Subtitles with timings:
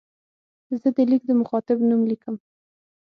[0.81, 2.35] زه د لیک د مخاطب نوم لیکم.